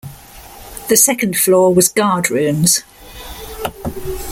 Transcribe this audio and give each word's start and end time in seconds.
The 0.89 0.97
second 0.97 1.37
floor 1.37 1.71
was 1.75 1.87
guardrooms. 1.87 2.81